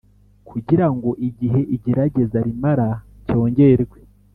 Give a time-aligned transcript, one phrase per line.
[0.49, 2.87] Kugira ngo igihe igerageza rimara
[3.25, 3.97] cyongerwe